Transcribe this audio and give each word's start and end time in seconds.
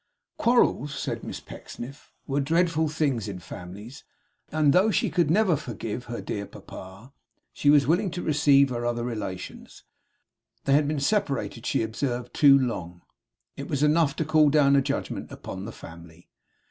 Quarrels, 0.37 1.07
Miss 1.21 1.39
Pecksniff 1.39 1.95
said, 2.11 2.23
were 2.27 2.39
dreadful 2.39 2.89
things 2.89 3.27
in 3.27 3.37
families; 3.37 4.03
and 4.51 4.73
though 4.73 4.89
she 4.89 5.09
never 5.27 5.55
could 5.55 5.61
forgive 5.61 6.05
her 6.05 6.19
dear 6.21 6.47
papa, 6.47 7.13
she 7.53 7.69
was 7.69 7.85
willing 7.85 8.09
to 8.09 8.23
receive 8.23 8.69
her 8.71 8.83
other 8.83 9.03
relations. 9.03 9.83
They 10.65 10.73
had 10.73 10.87
been 10.87 10.99
separated, 10.99 11.67
she 11.67 11.83
observed, 11.83 12.33
too 12.33 12.57
long. 12.57 13.03
It 13.55 13.67
was 13.69 13.83
enough 13.83 14.15
to 14.15 14.25
call 14.25 14.49
down 14.49 14.75
a 14.75 14.81
judgment 14.81 15.31
upon 15.31 15.65
the 15.65 15.71
family. 15.71 16.31